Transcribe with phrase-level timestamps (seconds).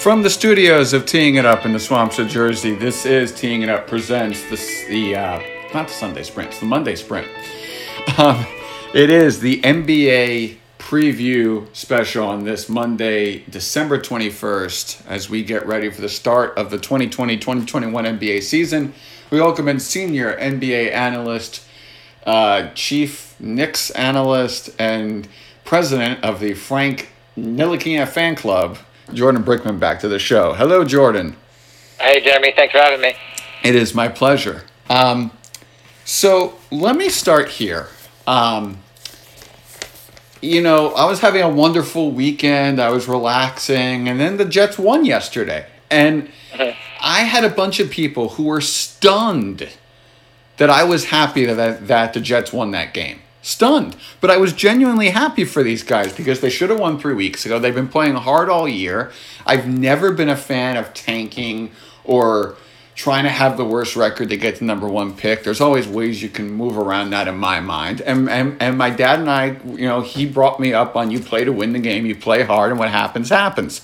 [0.00, 3.62] From the studios of Teeing It Up in the Swamps of Jersey, this is Teeing
[3.62, 5.42] It Up presents the, the uh,
[5.74, 7.26] not the Sunday Sprint, it's the Monday Sprint.
[8.16, 8.46] Um,
[8.94, 15.90] it is the NBA preview special on this Monday, December 21st, as we get ready
[15.90, 18.94] for the start of the 2020 2021 NBA season.
[19.32, 21.66] We welcome in senior NBA analyst,
[22.24, 25.26] uh, chief Knicks analyst, and
[25.64, 28.78] president of the Frank Ntilikina fan club,
[29.12, 30.52] Jordan Brickman, back to the show.
[30.54, 31.36] Hello, Jordan.
[31.98, 32.52] Hey, Jeremy.
[32.54, 33.14] Thanks for having me.
[33.62, 34.64] It is my pleasure.
[34.88, 35.30] Um,
[36.04, 37.88] so let me start here.
[38.26, 38.78] Um,
[40.40, 42.80] you know, I was having a wonderful weekend.
[42.80, 45.66] I was relaxing, and then the Jets won yesterday.
[45.90, 46.30] And
[47.00, 49.68] I had a bunch of people who were stunned
[50.58, 53.20] that I was happy that, that the Jets won that game.
[53.40, 53.96] Stunned.
[54.20, 57.46] But I was genuinely happy for these guys because they should have won three weeks
[57.46, 57.58] ago.
[57.58, 59.12] They've been playing hard all year.
[59.46, 61.70] I've never been a fan of tanking
[62.04, 62.56] or
[62.98, 65.44] trying to have the worst record to get the number one pick.
[65.44, 68.00] There's always ways you can move around that in my mind.
[68.00, 71.20] And, and and my dad and I, you know, he brought me up on you
[71.20, 73.82] play to win the game, you play hard, and what happens, happens.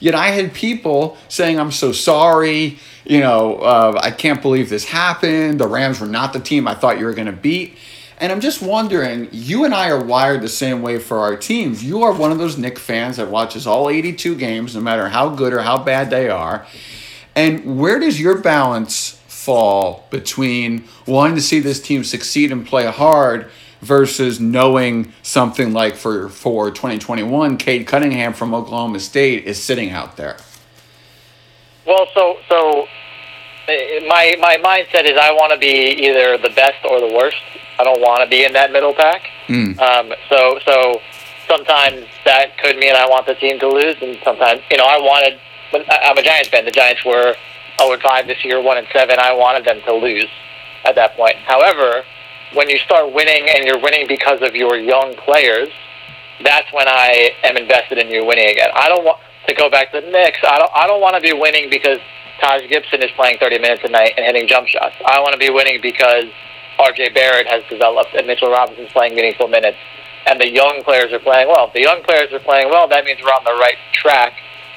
[0.00, 4.84] Yet I had people saying, I'm so sorry, you know, uh, I can't believe this
[4.86, 5.60] happened.
[5.60, 7.76] The Rams were not the team I thought you were going to beat.
[8.20, 11.84] And I'm just wondering, you and I are wired the same way for our teams.
[11.84, 15.28] You are one of those Knick fans that watches all 82 games, no matter how
[15.28, 16.66] good or how bad they are.
[17.36, 22.86] And where does your balance fall between wanting to see this team succeed and play
[22.86, 29.90] hard versus knowing something like for for 2021, Cade Cunningham from Oklahoma State is sitting
[29.90, 30.36] out there?
[31.86, 32.82] Well, so so
[33.68, 33.72] uh,
[34.08, 37.36] my my mindset is I want to be either the best or the worst.
[37.78, 39.22] I don't want to be in that middle pack.
[39.48, 39.78] Mm.
[39.78, 41.00] Um, so so
[41.48, 44.98] sometimes that could mean I want the team to lose, and sometimes you know I
[44.98, 45.38] wanted.
[45.70, 46.64] When, I'm a Giants fan.
[46.64, 47.34] The Giants were
[47.78, 49.18] 0 and 5 this year, 1 and 7.
[49.18, 50.28] I wanted them to lose
[50.84, 51.36] at that point.
[51.44, 52.04] However,
[52.54, 55.68] when you start winning and you're winning because of your young players,
[56.42, 58.70] that's when I am invested in you winning again.
[58.74, 60.38] I don't want to go back to the Knicks.
[60.46, 60.70] I don't.
[60.74, 61.98] I don't want to be winning because
[62.40, 64.94] Taj Gibson is playing 30 minutes a night and hitting jump shots.
[65.04, 66.30] I want to be winning because
[66.78, 67.10] R.J.
[67.10, 69.78] Barrett has developed and Mitchell Robinson's playing meaningful minutes,
[70.26, 71.66] and the young players are playing well.
[71.68, 74.34] If the young players are playing well, that means we're on the right track,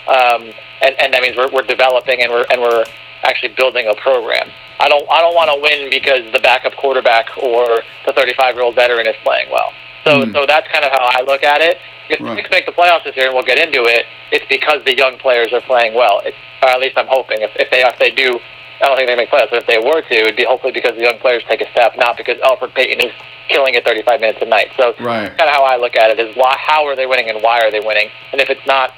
[0.08, 0.52] um,
[0.82, 2.86] and and that means we're, we're developing and we're and we're
[3.24, 4.50] actually building a program.
[4.80, 8.64] I don't I don't want to win because the backup quarterback or the 35 year
[8.64, 9.72] old veteran is playing well.
[10.04, 10.34] So Mm.
[10.34, 11.78] so that's kind of how I look at it.
[12.10, 12.36] If the Right.
[12.38, 15.18] Knicks make the playoffs this year, and we'll get into it, it's because the young
[15.20, 16.20] players are playing well.
[16.26, 17.42] It's, or at least I'm hoping.
[17.42, 18.40] If, if they if they do,
[18.82, 19.50] I don't think they make playoffs.
[19.52, 21.94] But if they were to, it'd be hopefully because the young players take a step,
[21.98, 23.14] not because Elfrid Payton is
[23.50, 24.72] killing it 35 minutes a night.
[24.78, 25.30] So Right.
[25.38, 27.62] kind of how I look at it is why how are they winning and why
[27.62, 28.10] are they winning?
[28.32, 28.94] And if it's not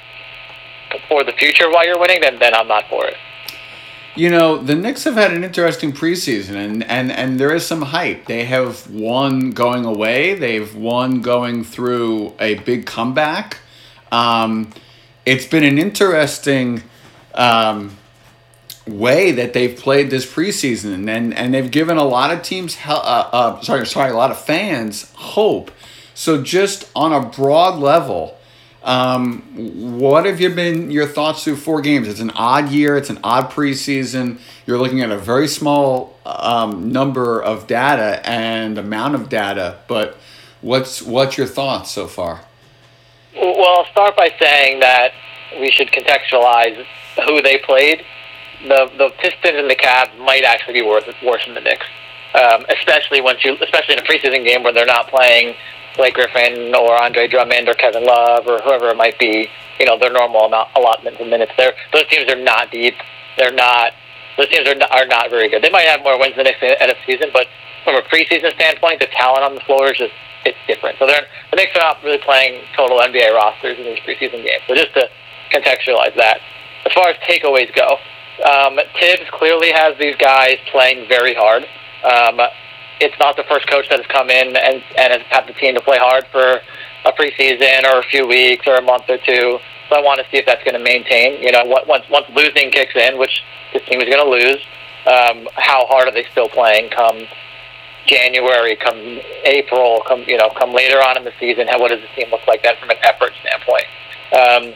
[1.08, 3.16] for the future why you're winning, then then I'm not for it.
[4.16, 7.82] You know, the Knicks have had an interesting preseason, and, and, and there is some
[7.82, 8.26] hype.
[8.26, 13.58] They have won going away, they've won going through a big comeback.
[14.12, 14.70] Um,
[15.26, 16.84] it's been an interesting
[17.34, 17.96] um,
[18.86, 22.92] way that they've played this preseason, and, and they've given a lot of teams, uh,
[22.92, 25.70] uh, sorry, sorry, a lot of fans hope.
[26.14, 28.36] So, just on a broad level,
[28.84, 32.06] um, what have you been your thoughts through four games?
[32.06, 32.96] It's an odd year.
[32.96, 34.38] It's an odd preseason.
[34.66, 39.78] You're looking at a very small um, number of data and amount of data.
[39.88, 40.18] But
[40.60, 42.42] what's what's your thoughts so far?
[43.34, 45.12] Well, I'll start by saying that
[45.58, 46.84] we should contextualize
[47.26, 48.04] who they played.
[48.64, 51.86] The the Pistons and the Cavs might actually be worse worse than the Knicks,
[52.34, 55.54] um, especially once you especially in a preseason game where they're not playing
[55.96, 59.48] Blake Griffin or Andre Drummond or Kevin Love or whoever it might be.
[59.78, 61.52] You know their normal amount allotments of minutes.
[61.58, 62.94] They're, those teams are not deep.
[63.36, 63.92] They're not.
[64.36, 65.62] Those teams are not, are not very good.
[65.62, 67.46] They might have more wins than the Knicks at a season, but
[67.84, 70.14] from a preseason standpoint, the talent on the floor is just
[70.44, 70.98] it's different.
[70.98, 74.62] So they're the Knicks are not really playing total NBA rosters in these preseason games.
[74.66, 75.08] So just to
[75.52, 76.40] contextualize that.
[76.86, 77.96] As far as takeaways go,
[78.42, 81.64] um, Thibs clearly has these guys playing very hard.
[82.02, 82.40] Um,
[83.00, 85.74] it's not the first coach that has come in and, and has had the team
[85.74, 86.60] to play hard for
[87.04, 89.58] a preseason or a few weeks or a month or two.
[89.88, 91.42] So I want to see if that's going to maintain.
[91.42, 93.42] You know, once once losing kicks in, which
[93.72, 94.62] this team is going to lose,
[95.06, 97.26] um, how hard are they still playing come
[98.06, 101.68] January, come April, come you know, come later on in the season?
[101.68, 103.86] How what does the team look like then from an effort standpoint?
[104.32, 104.74] Um,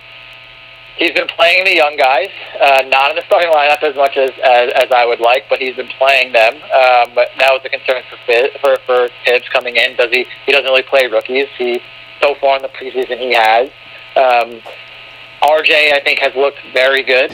[0.98, 2.28] he's been playing the young guys,
[2.60, 5.60] uh, not in the starting lineup as much as, as as I would like, but
[5.60, 6.54] he's been playing them.
[6.54, 8.18] Um, but now it's a concern for
[8.60, 9.96] for for Thibs coming in.
[9.96, 10.26] Does he?
[10.44, 11.46] He doesn't really play rookies.
[11.56, 11.80] He
[12.20, 13.70] so far in the preseason he has.
[14.16, 14.60] Um,
[15.42, 17.30] RJ, I think, has looked very good.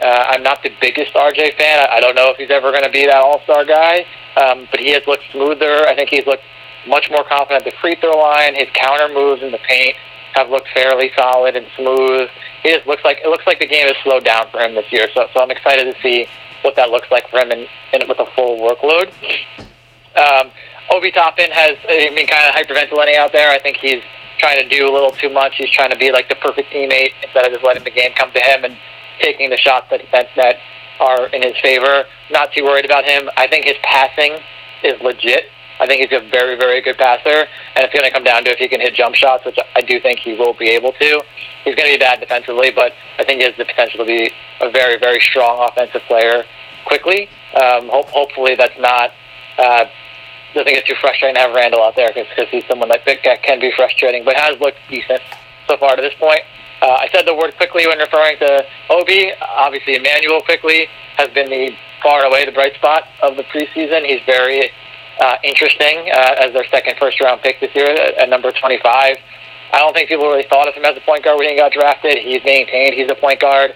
[0.00, 1.80] Uh, I'm not the biggest RJ fan.
[1.80, 4.06] I, I don't know if he's ever going to be that All Star guy,
[4.36, 5.88] um, but he has looked smoother.
[5.88, 6.44] I think he's looked
[6.86, 8.54] much more confident at the free throw line.
[8.54, 9.96] His counter moves in the paint
[10.34, 12.30] have looked fairly solid and smooth.
[12.74, 15.08] Just looks like it looks like the game has slowed down for him this year.
[15.14, 16.26] So, so I'm excited to see
[16.62, 19.12] what that looks like for him in, in with a full workload.
[20.16, 20.50] Um,
[20.90, 23.50] Obi Toppin has I mean kind of hyperventilating out there.
[23.50, 24.02] I think he's
[24.38, 25.54] trying to do a little too much.
[25.56, 28.32] He's trying to be like the perfect teammate instead of just letting the game come
[28.32, 28.76] to him and
[29.20, 30.56] taking the shots that that, that
[31.00, 32.04] are in his favor.
[32.30, 33.28] Not too worried about him.
[33.36, 34.38] I think his passing
[34.82, 35.46] is legit.
[35.80, 38.50] I think he's a very, very good passer, and it's going to come down to
[38.50, 41.22] if he can hit jump shots, which I do think he will be able to.
[41.64, 44.30] He's going to be bad defensively, but I think he has the potential to be
[44.60, 46.44] a very, very strong offensive player
[46.86, 47.28] quickly.
[47.54, 49.12] Um, hope, hopefully, that's not
[49.58, 49.86] uh,
[50.54, 53.60] doesn't get too frustrating to have Randle out there because he's someone that, that can
[53.60, 55.20] be frustrating, but has looked decent
[55.66, 56.40] so far to this point.
[56.80, 59.32] Uh, I said the word quickly when referring to Obi.
[59.42, 60.86] Obviously, Immanuel Quickley
[61.16, 64.06] has been the far away the bright spot of the preseason.
[64.06, 64.70] He's very
[65.20, 69.16] uh, interesting uh, as their second first round pick this year at, at number 25.
[69.72, 71.72] I don't think people really thought of him as a point guard when he got
[71.72, 72.18] drafted.
[72.18, 73.74] He's maintained he's a point guard.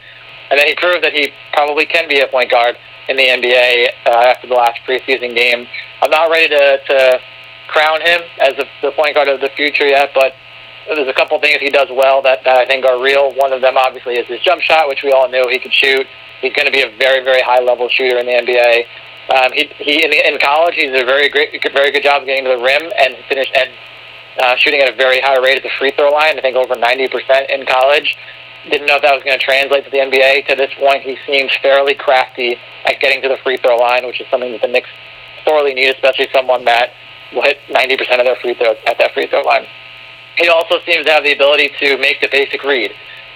[0.50, 2.76] And then he proved that he probably can be a point guard
[3.08, 5.66] in the NBA uh, after the last preseason game.
[6.02, 7.20] I'm not ready to, to
[7.68, 10.34] crown him as the, the point guard of the future yet, but
[10.88, 13.32] there's a couple things he does well that, that I think are real.
[13.34, 16.06] One of them, obviously, is his jump shot, which we all knew he could shoot.
[16.40, 18.84] He's going to be a very, very high level shooter in the NBA.
[19.30, 22.56] Um, he he in, in college he's a very great, very good job getting to
[22.56, 23.70] the rim and finish and
[24.40, 26.38] uh, shooting at a very high rate at the free throw line.
[26.38, 28.16] I think over 90% in college.
[28.70, 30.46] Didn't know if that was going to translate to the NBA.
[30.46, 34.20] To this point, he seems fairly crafty at getting to the free throw line, which
[34.20, 34.88] is something that the Knicks
[35.44, 36.90] sorely need, especially someone that
[37.34, 39.66] will hit 90% of their free throws at that free throw line.
[40.38, 42.92] He also seems to have the ability to make the basic read.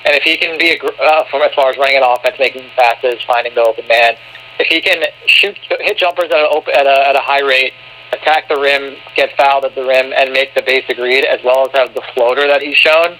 [0.06, 3.18] And if he can be, uh, from as far as running an offense, making passes,
[3.26, 4.14] finding the open man,
[4.58, 7.72] if he can shoot, hit jumpers at a, at a, at a high rate,
[8.12, 11.66] attack the rim, get fouled at the rim, and make the basic read, as well
[11.66, 13.18] as have the floater that he's shown,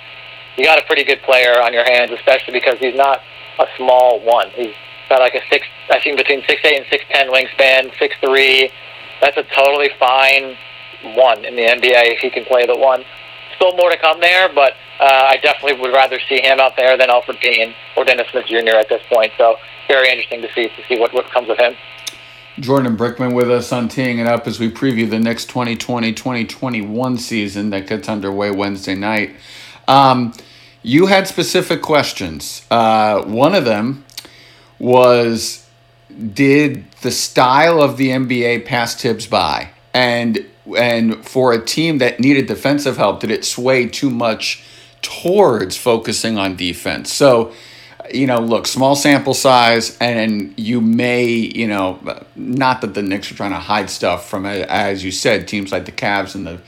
[0.57, 3.21] you got a pretty good player on your hands, especially because he's not
[3.59, 4.49] a small one.
[4.51, 4.75] He's
[5.09, 8.71] got like a six, I think between six eight and six ten wingspan, six three.
[9.21, 10.57] That's a totally fine
[11.15, 13.05] one in the NBA if he can play the one.
[13.57, 16.97] Still more to come there, but uh, I definitely would rather see him out there
[16.97, 18.77] than Elfrid Payton or Dennis Smith Jr.
[18.77, 19.33] at this point.
[19.37, 19.57] So
[19.89, 21.75] very interesting to see to see what, what comes of him.
[22.59, 27.19] Jordan Brickman with us on Teeing It Up as we preview the next 2020 2021
[27.19, 29.37] season that gets underway Wednesday night.
[29.87, 30.33] Um,
[30.83, 32.65] you had specific questions.
[32.71, 34.05] Uh, one of them
[34.79, 35.67] was
[36.09, 39.71] Did the style of the NBA pass Thibs by?
[39.93, 40.47] And
[40.77, 44.65] and for a team that needed defensive help, did it sway too much
[45.03, 47.13] towards focusing on defense?
[47.13, 47.53] So
[48.13, 51.99] you know, look, small sample size, and you may, you know,
[52.35, 55.87] not that the Knicks are trying to hide stuff from, as you said, teams like
[55.87, 56.61] the Cavs and the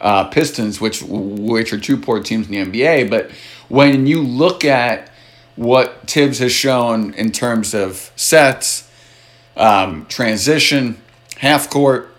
[0.00, 3.10] uh, Pistons, which which are two poor teams in the NBA.
[3.10, 3.30] But
[3.68, 5.10] when you look at
[5.56, 8.90] what Thibs has shown in terms of sets,
[9.56, 11.00] um, transition,
[11.38, 12.11] half court,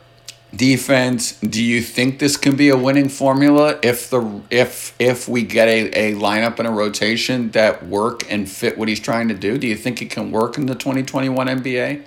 [0.55, 1.39] defense.
[1.39, 5.67] Do you think this can be a winning formula if the if if we get
[5.67, 9.57] a, a lineup and a rotation that work and fit what he's trying to do?
[9.57, 12.03] Do you think it can work in the 2021 NBA?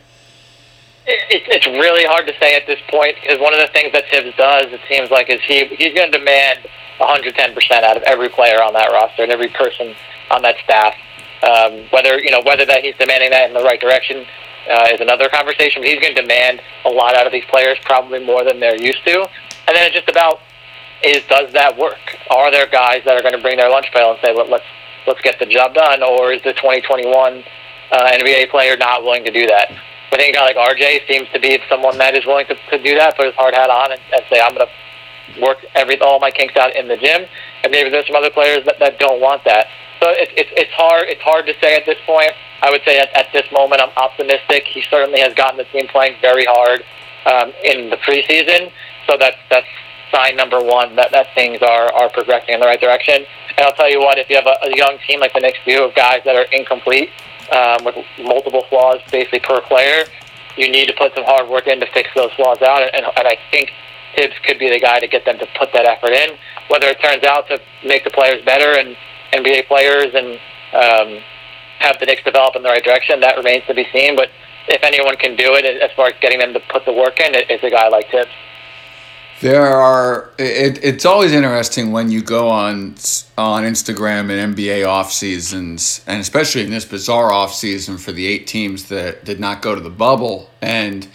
[1.09, 4.05] It, it's really hard to say at this point because one of the things that
[4.11, 6.61] Thibs does, it seems like, is he he's going to demand
[6.99, 9.95] 110 percent out of every player on that roster and every person
[10.31, 10.95] on that staff.
[11.43, 14.27] Um, whether you know whether that he's demanding that in the right direction
[14.69, 15.83] uh, is another conversation.
[15.83, 19.05] He's going to demand a lot out of these players, probably more than they're used
[19.07, 19.29] to.
[19.69, 20.41] And then it's just about
[21.05, 22.01] is does that work?
[22.31, 24.65] Are there guys that are going to bring their lunch pail and say, Let, let's
[25.07, 27.45] let's get the job done, or is the 2021
[27.93, 29.71] uh, NBA player not willing to do that?
[30.13, 32.83] I think a guy like RJ seems to be someone that is willing to, to
[32.83, 36.01] do that, put his hard hat on, and, and say, I'm going to work every
[36.01, 37.27] all my kinks out in the gym.
[37.63, 39.67] And maybe there's some other players that, that don't want that.
[40.01, 42.33] So it's it's it's hard it's hard to say at this point.
[42.63, 44.65] I would say at, at this moment I'm optimistic.
[44.65, 46.85] He certainly has gotten the team playing very hard
[47.27, 48.73] um, in the preseason.
[49.09, 49.69] So that's that's
[50.13, 53.27] sign number one that that things are are progressing in the right direction.
[53.57, 55.59] And I'll tell you what, if you have a, a young team like the Knicks
[55.67, 57.11] do of guys that are incomplete
[57.53, 60.05] um, with multiple flaws basically per player,
[60.57, 62.83] you need to put some hard work in to fix those flaws out.
[62.83, 63.71] And, and, I think
[64.17, 66.37] Thibs could be the guy to get them to put that effort in.
[66.69, 68.97] Whether it turns out to make the players better and
[69.33, 70.39] NBA players and
[70.73, 71.23] um,
[71.79, 73.21] have the Knicks develop in the right direction.
[73.21, 74.17] That remains to be seen.
[74.17, 74.31] But
[74.69, 77.35] if anyone can do it, as far as getting them to put the work in,
[77.35, 78.31] it's a guy like Thibs.
[79.41, 80.31] There are.
[80.39, 82.95] It, it's always interesting when you go on
[83.37, 88.27] on Instagram and NBA off seasons, and especially in this bizarre off season for the
[88.27, 91.07] eight teams that did not go to the bubble, and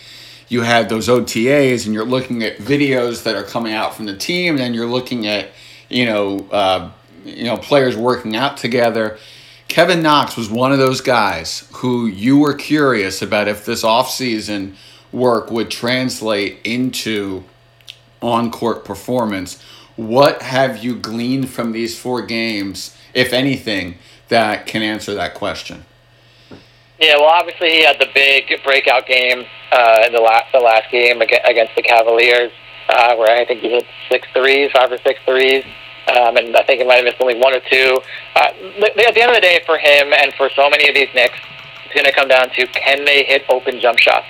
[0.49, 4.15] you have those OTAs, and you're looking at videos that are coming out from the
[4.15, 5.49] team, and you're looking at
[5.89, 6.91] you know uh,
[7.25, 9.17] you know players working out together.
[9.67, 14.09] Kevin Knox was one of those guys who you were curious about if this off
[14.09, 14.75] season
[15.11, 17.43] work would translate into
[18.21, 19.61] on court performance.
[19.95, 23.97] What have you gleaned from these four games, if anything,
[24.29, 25.85] that can answer that question?
[26.99, 30.91] Yeah, well, obviously he had the big breakout game uh, in the last the last
[30.91, 32.51] game against the Cavaliers,
[32.89, 35.63] uh, where I think he hit six threes, five or six threes,
[36.11, 37.99] um, and I think he might have missed only one or two.
[38.35, 41.09] Uh, at the end of the day, for him and for so many of these
[41.15, 41.39] Knicks,
[41.85, 44.27] it's going to come down to can they hit open jump shots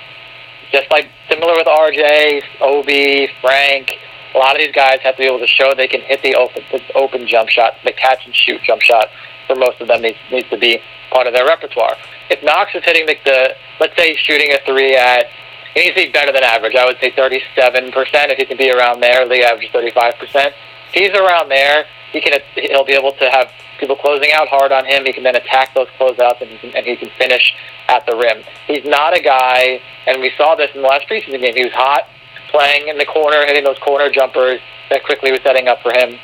[0.71, 3.91] just like similar with RJ, Obi, Frank,
[4.33, 6.35] a lot of these guys have to be able to show they can hit the
[6.35, 9.07] open, the open jump shot, the catch and shoot jump shot.
[9.47, 10.79] For most of them, needs needs to be
[11.11, 11.97] part of their repertoire.
[12.29, 15.25] If Knox is hitting the, the let's say shooting a three at,
[15.73, 16.75] he needs to be better than average.
[16.75, 17.91] I would say 37%.
[17.91, 20.53] If he can be around there, the average 35%.
[20.93, 24.85] He's around there, he can he'll be able to have people closing out hard on
[24.85, 25.05] him.
[25.05, 27.53] He can then attack those closeouts and he can, and he can finish
[27.87, 28.43] at the rim.
[28.67, 31.55] He's not a guy, and we saw this in the last preseason game.
[31.55, 32.07] He was hot,
[32.51, 36.19] playing in the corner, hitting those corner jumpers that Quickley was setting up for him.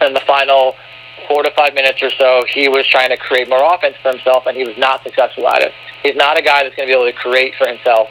[0.00, 0.74] In the final
[1.28, 4.44] four to five minutes or so, he was trying to create more offense for himself,
[4.46, 5.72] and he was not successful at it.
[6.02, 8.08] He's not a guy that's going to be able to create for himself,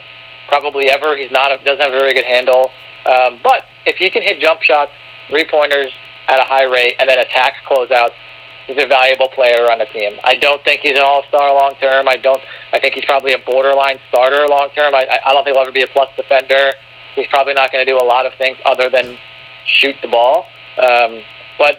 [0.48, 1.16] probably ever.
[1.16, 2.70] He's not a, doesn't have a very good handle.
[3.06, 4.92] Um, but if he can hit jump shots,
[5.32, 5.90] three pointers,
[6.28, 8.14] at a high rate and then attacks closeouts,
[8.66, 10.18] he's a valuable player on the team.
[10.24, 12.08] I don't think he's an all star long term.
[12.08, 12.40] I don't.
[12.72, 14.94] I think he's probably a borderline starter long term.
[14.94, 16.72] I, I don't think he'll ever be a plus defender.
[17.14, 19.18] He's probably not going to do a lot of things other than
[19.66, 20.46] shoot the ball.
[20.78, 21.22] Um,
[21.58, 21.78] but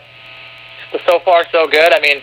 [1.08, 1.92] so far, so good.
[1.92, 2.22] I mean,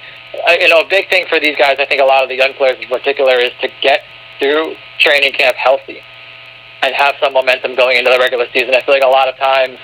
[0.60, 2.54] you know, a big thing for these guys, I think a lot of the young
[2.54, 4.02] players in particular, is to get
[4.38, 6.00] through training camp healthy
[6.82, 8.75] and have some momentum going into the regular season.
[8.75, 9.78] I feel like a lot of times.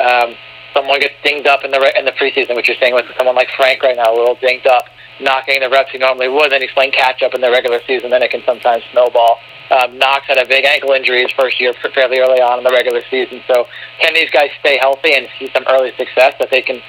[0.00, 0.34] Um,
[0.74, 3.48] someone gets dinged up in the in the preseason, which you're saying with someone like
[3.56, 4.84] Frank right now, a little dinged up,
[5.20, 7.80] not getting the reps he normally would, then he's playing catch up in the regular
[7.86, 9.38] season, then it can sometimes snowball.
[9.70, 12.72] Um, Knox had a big ankle injury his first year fairly early on in the
[12.72, 13.40] regular season.
[13.46, 13.66] So
[14.00, 16.82] can these guys stay healthy and see some early success that they can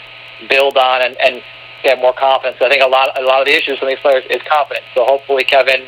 [0.49, 1.43] build on and, and
[1.83, 2.57] get more confidence?
[2.59, 4.85] I think a lot a lot of the issues for these players is confidence.
[4.95, 5.85] So hopefully Kevin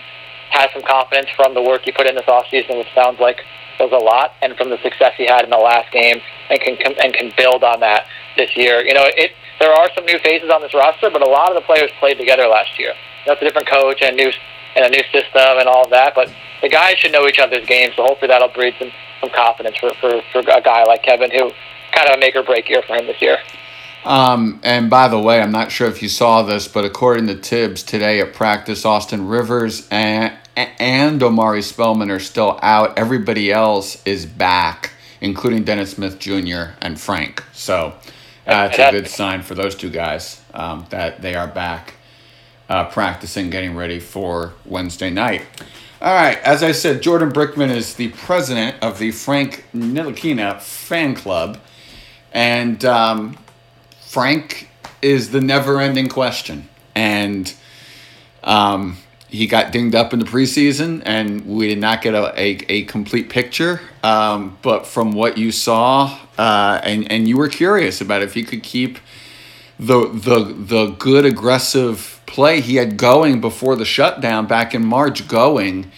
[0.51, 3.41] has some confidence from the work he put in this offseason, which sounds like
[3.79, 6.77] was a lot, and from the success he had in the last game, and can
[6.81, 8.85] and can build on that this year.
[8.85, 11.55] You know, it there are some new faces on this roster, but a lot of
[11.55, 12.93] the players played together last year.
[13.25, 14.31] That's a different coach and new
[14.75, 16.29] and a new system and all of that, but
[16.61, 17.93] the guys should know each other's games.
[17.95, 21.51] So hopefully that'll breed some some confidence for for, for a guy like Kevin, who
[21.93, 23.37] kind of a make or break year for him this year.
[24.05, 27.35] Um, and by the way, I'm not sure if you saw this, but according to
[27.35, 32.98] Thibs today at practice, Austin Rivers and and Omari Spellman are still out.
[32.98, 34.91] Everybody else is back,
[35.22, 36.74] including Dennis Smith Jr.
[36.81, 37.43] and Frank.
[37.53, 37.93] So
[38.45, 41.95] that's a good sign for those two guys um, that they are back
[42.69, 45.45] uh, practicing, getting ready for Wednesday night.
[46.01, 51.15] All right, as I said, Jordan Brickman is the president of the Frank Ntilikina fan
[51.15, 51.60] club.
[52.33, 53.38] And um,
[54.01, 54.69] Frank
[55.01, 56.67] is the never ending question.
[56.93, 57.53] And
[58.43, 58.98] um,
[59.33, 62.83] he got dinged up in the preseason, and we did not get a, a, a
[62.83, 63.81] complete picture.
[64.03, 68.43] Um, but from what you saw, uh, and and you were curious about if he
[68.43, 68.99] could keep
[69.79, 75.27] the the the good aggressive play he had going before the shutdown back in March,
[75.27, 75.91] going,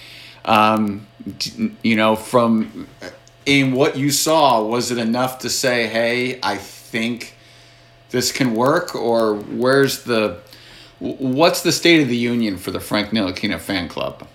[0.46, 1.06] um,
[1.84, 2.88] you know, from
[3.46, 7.36] in what you saw, was it enough to say, hey, I think
[8.12, 10.39] this can work, or where's the
[11.00, 14.28] What's the state of the union for the Frank Ntilikina fan club?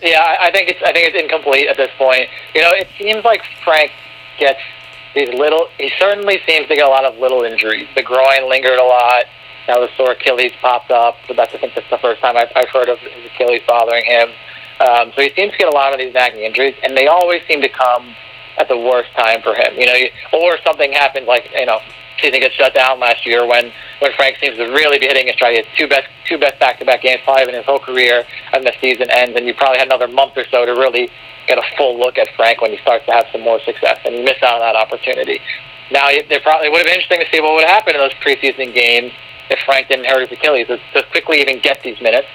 [0.00, 2.28] Yeah, I think it's I think it's incomplete at this point.
[2.54, 3.92] You know, it seems like Frank
[4.38, 4.60] gets
[5.14, 5.68] these little.
[5.78, 7.88] He certainly seems to get a lot of little injuries.
[7.94, 9.24] The groin lingered a lot.
[9.68, 11.16] Now the sore Achilles popped up.
[11.28, 14.04] But that's I think that's the first time I've, I've heard of his Achilles bothering
[14.04, 14.28] him.
[14.80, 17.42] Um, so he seems to get a lot of these nagging injuries, and they always
[17.46, 18.14] seem to come
[18.58, 19.74] at the worst time for him.
[19.78, 19.98] You know,
[20.32, 21.78] or something happens like you know
[22.20, 25.36] season gets shut down last year when when Frank seems to really be hitting his
[25.36, 25.56] stride.
[25.56, 28.64] He two best two best back to back games probably in his whole career, and
[28.64, 31.10] the season ends, and you probably had another month or so to really
[31.46, 34.14] get a full look at Frank when he starts to have some more success, and
[34.14, 35.40] you miss out on that opportunity.
[35.90, 38.72] Now, there probably would have been interesting to see what would happen in those preseason
[38.72, 39.12] games
[39.50, 40.66] if Frank didn't hurt his Achilles.
[40.68, 42.28] To quickly even get these minutes.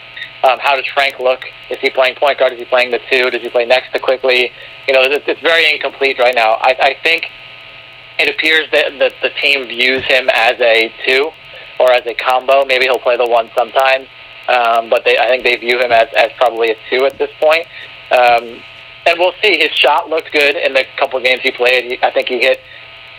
[0.43, 1.41] Um, how does Frank look?
[1.72, 2.53] Is he playing point guard?
[2.53, 3.31] Is he playing the two?
[3.31, 4.51] Does he play next to Quickley?
[4.88, 6.57] You know, it's, it's very incomplete right now.
[6.62, 7.25] I, I think
[8.20, 11.30] It appears that, that the team views him as a two
[11.80, 12.66] or as a combo.
[12.66, 14.08] Maybe he'll play the one sometimes,
[14.48, 17.30] um, but they, I think they view him as, as probably a two at this
[17.40, 17.68] point.
[18.12, 18.62] Um,
[19.06, 19.60] and we'll see.
[19.60, 21.86] His shot looked good in the couple of games he played.
[21.86, 22.60] He, I think he hit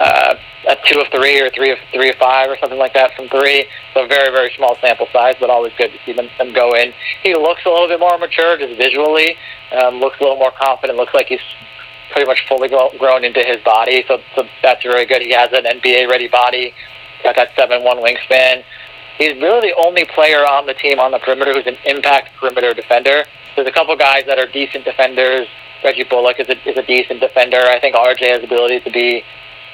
[0.01, 0.35] uh,
[0.69, 3.29] a two of three or three of three of five or something like that from
[3.29, 3.67] three.
[3.95, 6.93] So very very small sample size, but always good to see them, them go in.
[7.23, 9.37] He looks a little bit more mature just visually.
[9.73, 10.99] Um, looks a little more confident.
[10.99, 11.41] Looks like he's
[12.11, 14.05] pretty much fully grown into his body.
[14.09, 15.23] So, so that's really good.
[15.23, 16.75] He has an NBA ready body.
[17.23, 18.65] Got that seven one wingspan.
[19.19, 22.73] He's really the only player on the team on the perimeter who's an impact perimeter
[22.73, 23.25] defender.
[23.57, 25.49] There's a couple guys that are decent defenders.
[25.83, 27.59] Reggie Bullock is a, is a decent defender.
[27.59, 29.25] I think RJ has the ability to be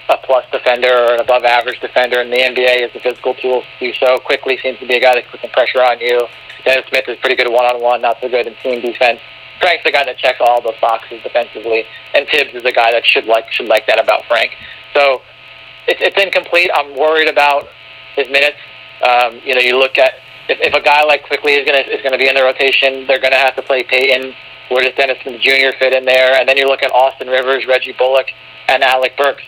[0.08, 3.62] a plus defender or an above average defender in the NBA is a physical tool
[3.62, 4.18] to do so.
[4.18, 6.26] Quickley seems to be a guy that puts some pressure on you.
[6.64, 9.20] Dennis Smith is pretty good one on one, not so good in team defense.
[9.60, 11.84] Frank's the guy that checks all those boxes defensively,
[12.14, 14.52] and Thibs is the guy that should like should like that about Frank.
[14.94, 15.22] So
[15.86, 16.70] it's it's incomplete.
[16.74, 17.68] I'm worried about
[18.16, 18.58] his minutes.
[19.02, 20.14] Um, you know, you look at
[20.48, 23.20] if, if a guy like Quickley is gonna is gonna be in the rotation, they're
[23.20, 24.34] gonna have to play Payton.
[24.70, 25.76] Where does Dennis Jr.
[25.78, 26.40] fit in there?
[26.40, 28.26] And then you look at Austin Rivers, Reggie Bullock,
[28.68, 29.44] and Alec Burks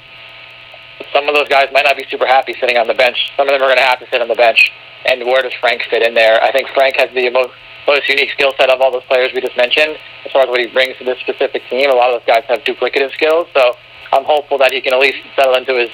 [1.12, 3.16] some of those guys might not be super happy sitting on the bench.
[3.36, 4.70] Some of them are going to have to sit on the bench.
[5.06, 6.42] And where does Frank fit in there?
[6.42, 7.52] I think Frank has the most,
[7.86, 10.60] most unique skill set of all those players we just mentioned as far as what
[10.60, 11.90] he brings to this specific team.
[11.90, 13.74] A lot of those guys have duplicative skills, so
[14.12, 15.90] I'm hopeful that he can at least settle into his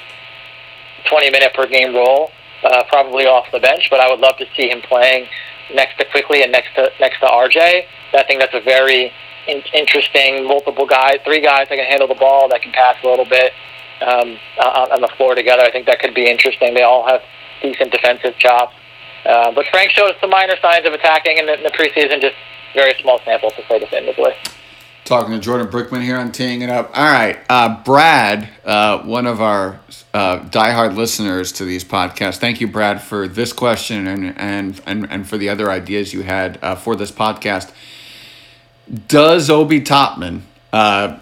[1.08, 2.30] 20 minute per game role,
[2.64, 3.88] uh, probably off the bench.
[3.90, 5.26] But I would love to see him playing
[5.74, 7.84] next to Quickley and next to next to RJ.
[8.14, 9.12] I think that's a very
[9.48, 13.06] in- interesting multiple guys, three guys that can handle the ball, that can pass a
[13.08, 13.52] little bit,
[14.00, 15.62] um, on the floor together.
[15.62, 16.74] I think that could be interesting.
[16.74, 17.22] They all have
[17.62, 18.74] decent defensive chops.
[19.24, 22.34] Uh, but Frank showed some minor signs of attacking in the, in the preseason, just
[22.74, 24.32] very small sample to play defensively.
[25.04, 26.90] Talking to Jordan Brickman here on Teeing It Up.
[26.96, 29.80] All right, uh, Brad, uh, one of our
[30.14, 32.36] uh, diehard listeners to these podcasts.
[32.36, 36.22] Thank you, Brad, for this question and and and, and for the other ideas you
[36.22, 37.72] had uh, for this podcast.
[39.08, 41.18] Does Obi Toppin uh,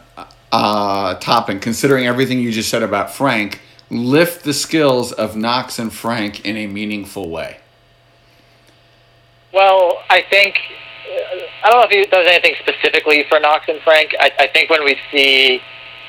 [0.52, 5.92] uh, Toppin, considering everything you just said about Frank, lift the skills of Knox and
[5.92, 7.59] Frank in a meaningful way?
[9.52, 10.54] Well, I think
[11.64, 14.14] I don't know if he does anything specifically for Knox and Frank.
[14.20, 15.60] I, I think when we see,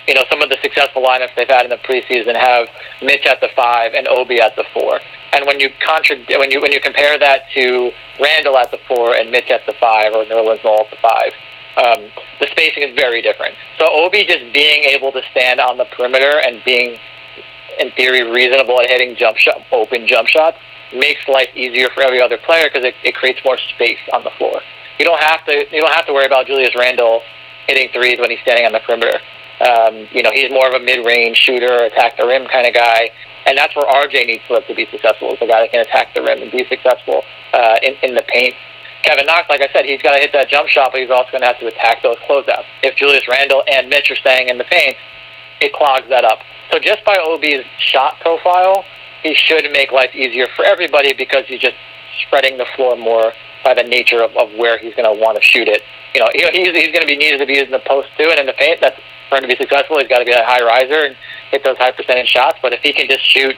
[0.07, 2.69] you know, some of the successful lineups they've had in the preseason have
[3.01, 4.99] Mitch at the five and Obi at the four,
[5.33, 9.15] and when you contra- when you when you compare that to Randle at the four
[9.15, 11.33] and Mitch at the five or Nerlens Noel at the five,
[11.81, 13.55] um, the spacing is very different.
[13.79, 16.99] So Obi just being able to stand on the perimeter and being,
[17.79, 20.57] in theory, reasonable at hitting jump shot, open jump shots
[20.93, 24.31] makes life easier for every other player because it, it creates more space on the
[24.37, 24.61] floor.
[24.99, 27.21] You don't have to you don't have to worry about Julius Randle
[27.67, 29.19] hitting threes when he's standing on the perimeter.
[29.61, 33.11] Um, you know, he's more of a mid-range shooter, attack the rim kind of guy,
[33.45, 35.33] and that's where RJ needs to, to be successful.
[35.33, 37.23] Is a guy that can attack the rim and be successful
[37.53, 38.55] uh, in, in the paint.
[39.03, 41.31] Kevin Knox, like I said, he's got to hit that jump shot, but he's also
[41.31, 42.65] going to have to attack those closeouts.
[42.83, 44.95] If Julius Randle and Mitch are staying in the paint,
[45.59, 46.39] it clogs that up.
[46.71, 48.85] So just by Obi's shot profile,
[49.23, 51.75] he should make life easier for everybody because he's just
[52.27, 55.43] spreading the floor more by the nature of, of where he's going to want to
[55.43, 55.81] shoot it.
[56.13, 58.27] You know, he, he's, he's going to be needed to be using the post too,
[58.29, 59.99] and in the paint, that's for him to be successful.
[59.99, 61.15] He's got to be a high riser and
[61.51, 62.59] hit those high percentage shots.
[62.61, 63.55] But if he can just shoot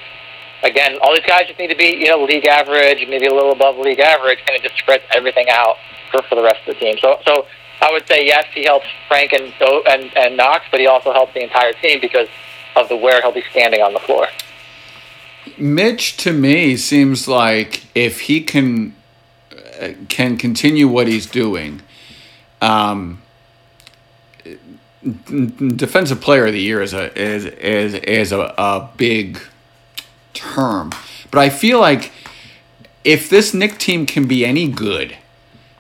[0.62, 3.52] again, all these guys just need to be, you know, league average, maybe a little
[3.52, 5.78] above league average, and it just spreads everything out
[6.12, 6.98] for, for the rest of the team.
[7.02, 7.48] So, so
[7.82, 9.54] I would say yes, he helps Frank and
[9.90, 12.28] and and Knox, but he also helps the entire team because
[12.76, 14.28] of the where he'll be standing on the floor.
[15.58, 18.96] Mitch, to me, seems like if he can
[19.80, 21.82] uh, can continue what he's doing,
[22.62, 23.22] um,
[25.04, 29.40] defensive player of the year is a is is is a, a big
[30.34, 30.92] term.
[31.30, 32.12] But I feel like
[33.04, 35.18] if this Knick team can be any good,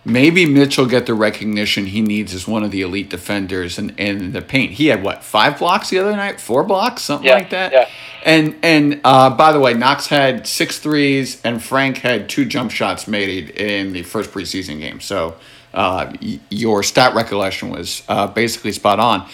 [0.05, 4.31] maybe Mitchell get the recognition he needs as one of the elite defenders in, in
[4.31, 4.73] the paint.
[4.73, 7.71] He had what five blocks the other night, four blocks, something yeah, like that.
[7.71, 7.89] Yeah.
[8.25, 12.71] And and uh, by the way, Knox had six threes, and Frank had two jump
[12.71, 14.99] shots made in the first preseason game.
[15.01, 15.35] So
[15.73, 19.27] uh, y- your stat recollection was uh, basically spot on.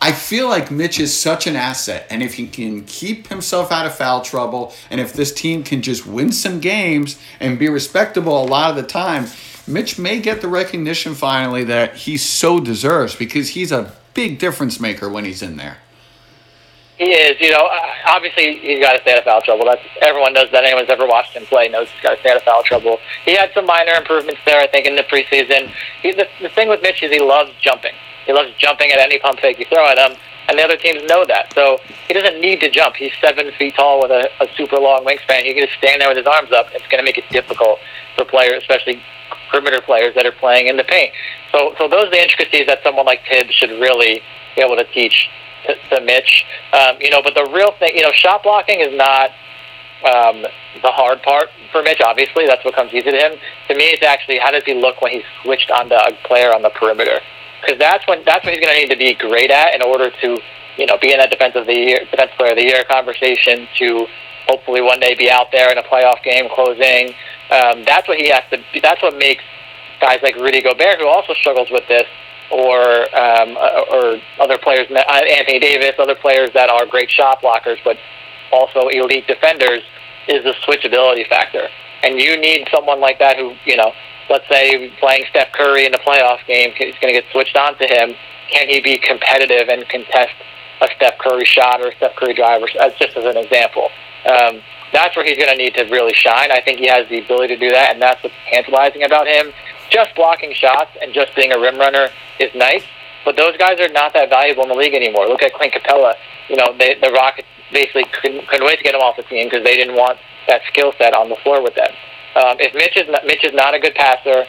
[0.00, 3.86] I feel like Mitch is such an asset, and if he can keep himself out
[3.86, 8.42] of foul trouble, and if this team can just win some games and be respectable
[8.42, 9.26] a lot of the time,
[9.66, 14.78] Mitch may get the recognition finally that he so deserves because he's a big difference
[14.78, 15.78] maker when he's in there.
[16.98, 17.68] He is, you know.
[18.06, 19.64] Obviously, he's got to stay out of foul trouble.
[19.64, 20.64] That's everyone knows that.
[20.64, 22.98] Anyone's ever watched him play knows he's got to stay out of foul trouble.
[23.24, 25.72] He had some minor improvements there, I think, in the preseason.
[26.02, 27.94] He, the, the thing with Mitch is he loves jumping.
[28.26, 30.16] He loves jumping at any pump fake you throw at him.
[30.48, 31.52] and the other teams know that.
[31.54, 32.96] So he doesn't need to jump.
[32.96, 35.42] He's seven feet tall with a, a super long wingspan.
[35.42, 36.68] He can just stand there with his arms up.
[36.72, 37.78] It's going to make it difficult
[38.16, 39.02] for players, especially
[39.54, 41.12] perimeter players that are playing in the paint.
[41.52, 44.20] So, so those are the intricacies that someone like Thibs should really
[44.56, 45.30] be able to teach
[45.66, 46.44] to, to Mitch.
[46.72, 49.30] Um, you know, but the real thing, you know, shot blocking is not
[50.02, 50.42] um,
[50.82, 52.00] the hard part for Mitch.
[52.04, 53.38] Obviously, that's what comes easy to him.
[53.68, 56.62] To me, it's actually how does he look when he's switched onto a player on
[56.62, 57.20] the perimeter
[57.60, 60.10] because that's when that's what he's going to need to be great at in order
[60.10, 60.38] to
[60.76, 64.06] you know be in that defensive the year defensive player of the year conversation to
[64.48, 67.14] hopefully one day be out there in a playoff game closing.
[67.50, 68.58] Um, that's what he has to.
[68.80, 69.44] That's what makes
[70.00, 72.06] guys like Rudy Gobert, who also struggles with this,
[72.50, 73.56] or um,
[73.90, 77.96] or other players, uh, Anthony Davis, other players that are great shot blockers, but
[78.52, 79.82] also elite defenders,
[80.28, 81.68] is the switchability factor.
[82.02, 83.92] And you need someone like that who you know
[84.30, 87.76] let's say playing Steph Curry in the playoff game, he's going to get switched on
[87.78, 88.14] to him.
[88.50, 90.34] Can he be competitive and contest
[90.80, 92.62] a Steph Curry shot or a Steph Curry drive,
[92.98, 93.88] just as an example?
[94.26, 96.52] Um, that's where he's going to need to really shine.
[96.52, 99.52] I think he has the ability to do that, and that's what's tantalizing about him.
[99.90, 102.08] Just blocking shots and just being a rim runner
[102.38, 102.84] is nice,
[103.24, 105.26] but those guys are not that valuable in the league anymore.
[105.26, 106.14] Look at Clint Capela.
[106.48, 109.48] You know, they, the Rockets basically couldn't, couldn't wait to get him off the team
[109.48, 111.90] because they didn't want that skill set on the floor with them.
[112.36, 114.44] Um, if Mitch is not, Mitch is not a good passer,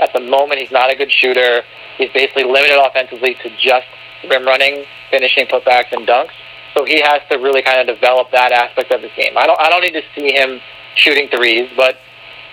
[0.00, 1.62] at the moment he's not a good shooter.
[1.96, 3.86] He's basically limited offensively to just
[4.28, 6.32] rim running, finishing putbacks and dunks.
[6.74, 9.36] So he has to really kind of develop that aspect of his game.
[9.36, 10.60] I don't I don't need to see him
[10.94, 11.98] shooting threes, but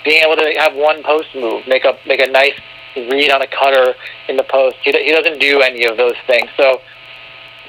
[0.03, 2.59] being able to have one post move, make a make a nice
[2.95, 3.95] read on a cutter
[4.27, 4.77] in the post.
[4.83, 6.49] He, he doesn't do any of those things.
[6.57, 6.81] So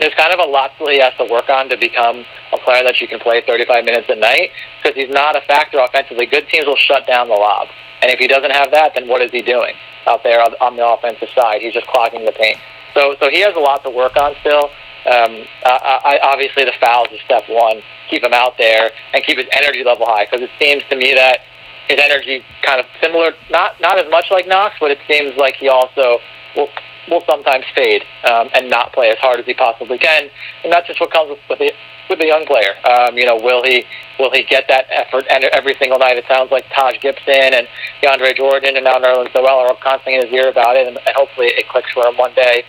[0.00, 2.82] there's kind of a lot that he has to work on to become a player
[2.84, 4.50] that you can play 35 minutes a night
[4.82, 6.26] because he's not a factor offensively.
[6.26, 7.68] Good teams will shut down the lob.
[8.02, 9.74] And if he doesn't have that, then what is he doing
[10.06, 11.60] out there on the offensive side?
[11.60, 12.58] He's just clogging the paint.
[12.94, 14.70] So, so he has a lot to work on still.
[15.06, 17.82] Um, I, I, obviously, the fouls is step one.
[18.10, 21.14] Keep him out there and keep his energy level high because it seems to me
[21.14, 21.40] that
[21.88, 25.56] his energy kind of similar, not not as much like Knox, but it seems like
[25.56, 26.18] he also
[26.54, 26.68] will
[27.08, 30.30] will sometimes fade um, and not play as hard as he possibly can,
[30.64, 31.72] and that's just what comes with, with a
[32.08, 32.74] with a young player.
[32.84, 33.84] Um, you know, will he
[34.18, 36.18] will he get that effort every single night?
[36.18, 37.66] It sounds like Taj Gibson and
[38.02, 41.14] DeAndre Jordan and now Nerlens Noel are constantly in his ear about it, and, and
[41.16, 42.64] hopefully it clicks for him one day.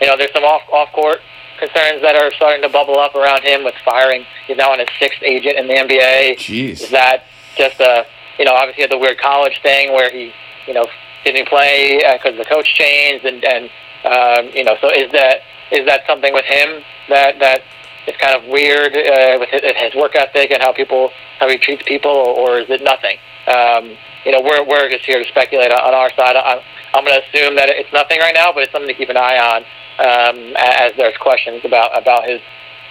[0.00, 1.20] You know, there's some off off court
[1.58, 4.24] concerns that are starting to bubble up around him with firing.
[4.46, 6.36] He's now on his sixth agent in the NBA.
[6.36, 6.82] Jeez.
[6.82, 7.24] Is that
[7.56, 8.06] just a
[8.38, 10.32] you know obviously had the weird college thing where he
[10.66, 10.86] you know
[11.24, 13.70] didn't play because uh, the coach changed and and
[14.06, 15.42] um, you know, so is that
[15.72, 17.62] is that something with him that that
[18.06, 21.82] is kind of weird uh, with his work ethic and how people how he treats
[21.82, 23.18] people, or is it nothing?
[23.48, 26.36] Um, you know, we're we're just here to speculate on our side.
[26.36, 26.60] I'm,
[26.96, 29.16] I'm going to assume that it's nothing right now, but it's something to keep an
[29.16, 29.60] eye on
[29.98, 32.40] um, as there's questions about about his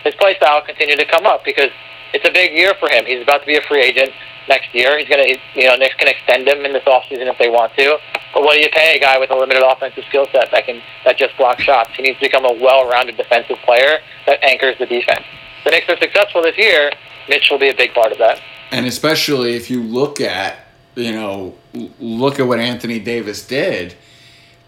[0.04, 1.72] his play style continue to come up because
[2.14, 3.06] it's a big year for him.
[3.06, 4.12] He's about to be a free agent
[4.48, 4.98] next year.
[4.98, 7.74] He's going to, you know, Knicks can extend him in this offseason if they want
[7.78, 7.98] to.
[8.34, 10.82] But what do you pay a guy with a limited offensive skill set that can
[11.04, 11.90] that just blocks shots?
[11.96, 15.26] He needs to become a well-rounded defensive player that anchors the defense.
[15.64, 16.92] The Knicks are successful this year.
[17.28, 18.40] Mitch will be a big part of that.
[18.72, 20.65] And especially if you look at,
[20.96, 21.56] you know,
[22.00, 23.96] look at what Anthony Davis did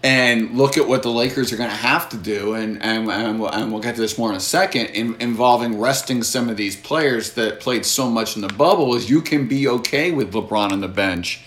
[0.03, 3.39] and look at what the Lakers are going to have to do, and and, and,
[3.39, 6.57] we'll, and we'll get to this more in a second, in, involving resting some of
[6.57, 10.31] these players that played so much in the bubble, is you can be okay with
[10.33, 11.41] LeBron on the bench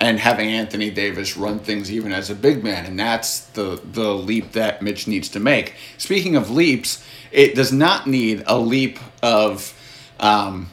[0.00, 4.14] and having Anthony Davis run things even as a big man, and that's the the
[4.14, 5.74] leap that Mitch needs to make.
[5.96, 9.72] Speaking of leaps, it does not need a leap of,
[10.20, 10.68] um,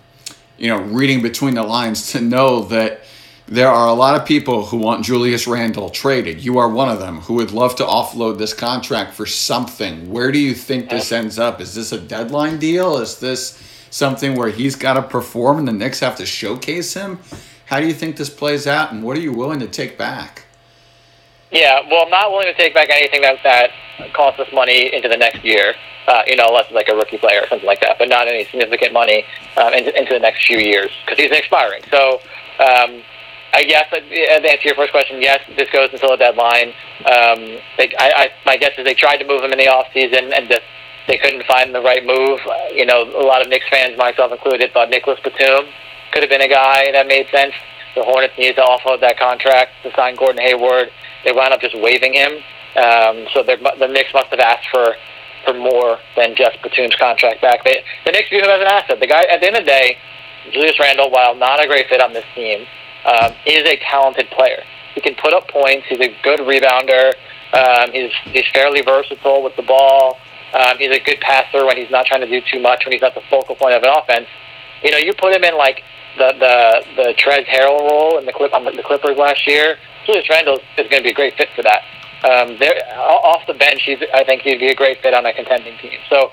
[0.58, 2.91] you know, reading between the lines to know that
[3.52, 6.42] there are a lot of people who want Julius Randle traded.
[6.42, 10.10] You are one of them who would love to offload this contract for something.
[10.10, 11.60] Where do you think this ends up?
[11.60, 12.98] Is this a deadline deal?
[12.98, 17.20] Is this something where he's got to perform and the Knicks have to showcase him?
[17.66, 20.46] How do you think this plays out, and what are you willing to take back?
[21.52, 23.72] Yeah, well, I'm not willing to take back anything that that
[24.14, 25.74] costs us money into the next year.
[26.08, 28.30] Uh, you know, unless it's like a rookie player or something like that, but not
[28.30, 29.26] any significant money
[29.58, 31.84] um, into, into the next few years because he's expiring.
[31.92, 32.22] So.
[32.60, 33.02] Um,
[33.54, 36.70] I guess uh, to answer your first question, yes, this goes until the deadline.
[37.04, 39.88] Um, they, I, I, my guess is they tried to move him in the off
[39.94, 40.64] season and just
[41.08, 42.40] they couldn't find the right move.
[42.48, 45.66] Uh, you know, a lot of Knicks fans, myself included, thought Nicholas Batum
[46.12, 47.54] could have been a guy that made sense.
[47.96, 50.92] The Hornets needed to offload that contract to sign Gordon Hayward.
[51.26, 52.32] They wound up just waiving him.
[52.78, 54.96] Um, so the Knicks must have asked for
[55.44, 57.64] for more than just Batum's contract back.
[57.64, 59.00] They, the Knicks view him as an asset.
[59.00, 59.98] The guy, at the end of the day,
[60.52, 62.66] Julius Randle, while not a great fit on this team,
[63.06, 64.64] um, is a talented player.
[64.96, 65.88] He can put up points.
[65.88, 67.14] He's a good rebounder.
[67.54, 70.18] Um, he's he's fairly versatile with the ball.
[70.54, 73.02] Um, he's a good passer when he's not trying to do too much, when he's
[73.02, 74.28] not the focal point of an offense.
[74.84, 75.84] You know, you put him in like
[76.18, 79.78] the the the Trez Harrell role in the clip on the Clippers last year.
[80.06, 81.84] Julius Randle is going to be a great fit for that.
[82.24, 85.34] Um, there, off the bench, he's, I think he'd be a great fit on a
[85.34, 85.98] contending team.
[86.10, 86.32] So,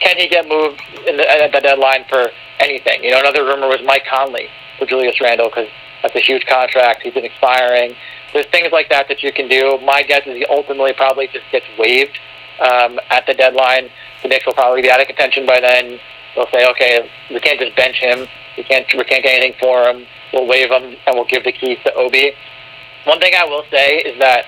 [0.00, 2.28] can he get moved in the, at the deadline for
[2.60, 3.04] anything?
[3.04, 4.48] You know, another rumor was Mike Conley
[4.78, 5.68] for Julius Randle because
[6.06, 7.02] that's a huge contract.
[7.02, 7.96] He's been expiring.
[8.32, 9.78] There's things like that that you can do.
[9.82, 12.18] My guess is he ultimately probably just gets waived
[12.60, 13.90] um, at the deadline.
[14.22, 15.98] The Knicks will probably be out of contention by then.
[16.34, 18.28] They'll say, okay, we can't just bench him.
[18.56, 20.06] We can't we can't get anything for him.
[20.32, 22.32] We'll waive him and we'll give the keys to Obi.
[23.04, 24.46] One thing I will say is that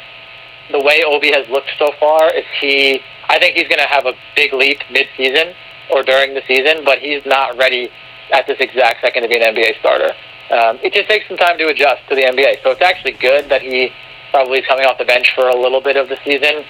[0.70, 3.00] the way Obi has looked so far is he.
[3.28, 5.54] I think he's going to have a big leap mid-season
[5.90, 7.90] or during the season, but he's not ready
[8.32, 10.12] at this exact second to be an NBA starter.
[10.50, 12.62] Um, it just takes some time to adjust to the NBA.
[12.62, 13.92] So it's actually good that he
[14.30, 16.64] probably is coming off the bench for a little bit of the season.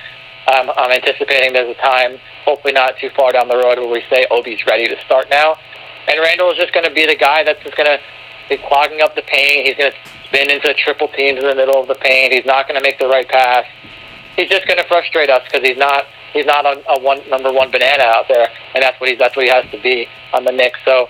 [0.49, 4.03] Um, I'm anticipating there's a time, hopefully not too far down the road, where we
[4.11, 5.57] say Obi's ready to start now.
[6.09, 8.01] And Randle is just going to be the guy that's just going to
[8.49, 9.67] be clogging up the paint.
[9.67, 12.33] He's going to spin into triple teams in the middle of the paint.
[12.33, 13.67] He's not going to make the right pass.
[14.37, 17.53] He's just going to frustrate us because he's not he's not a, a one number
[17.53, 20.45] one banana out there, and that's what he's that's what he has to be on
[20.45, 20.79] the Knicks.
[20.85, 21.09] So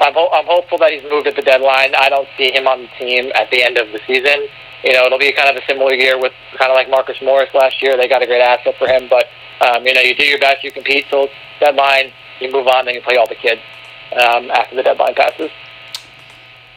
[0.00, 1.94] I'm ho- I'm hopeful that he's moved at the deadline.
[1.94, 4.48] I don't see him on the team at the end of the season.
[4.84, 7.48] You know, it'll be kind of a similar year with kind of like Marcus Morris
[7.54, 7.96] last year.
[7.96, 9.26] They got a great asset for him, but
[9.66, 11.28] um, you know, you do your best, you compete till
[11.60, 13.62] deadline, you move on, then you play all the kids
[14.12, 15.50] um, after the deadline passes.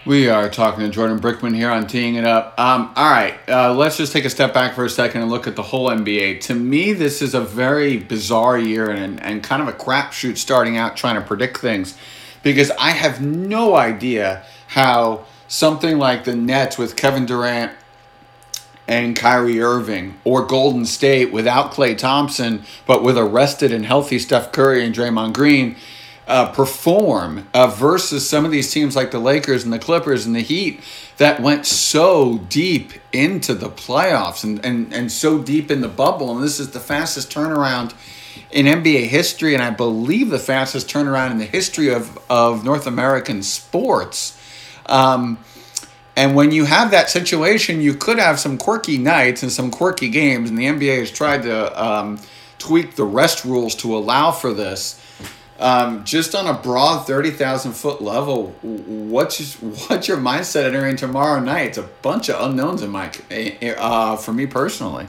[0.05, 2.57] We are talking to Jordan Brickman here on Teeing It Up.
[2.57, 5.45] Um, all right, uh, let's just take a step back for a second and look
[5.45, 6.39] at the whole NBA.
[6.41, 10.77] To me, this is a very bizarre year and, and kind of a crapshoot starting
[10.77, 11.97] out trying to predict things
[12.43, 17.71] because I have no idea how something like the Nets with Kevin Durant
[18.87, 24.17] and Kyrie Irving, or Golden State without Klay Thompson, but with a rested and healthy
[24.17, 25.75] Steph Curry and Draymond Green,
[26.27, 30.35] uh, perform uh, versus some of these teams like the Lakers and the Clippers and
[30.35, 30.79] the Heat
[31.17, 36.35] that went so deep into the playoffs and, and, and so deep in the bubble.
[36.35, 37.93] And this is the fastest turnaround
[38.51, 42.87] in NBA history, and I believe the fastest turnaround in the history of, of North
[42.87, 44.39] American sports.
[44.87, 45.37] Um,
[46.15, 50.09] and when you have that situation, you could have some quirky nights and some quirky
[50.09, 52.19] games, and the NBA has tried to um,
[52.57, 54.99] tweak the rest rules to allow for this.
[55.59, 61.41] Um, just on a broad thirty thousand foot level, what's what's your mindset entering tomorrow
[61.41, 61.67] night?
[61.67, 63.11] It's a bunch of unknowns in my
[63.77, 65.07] uh, for me personally.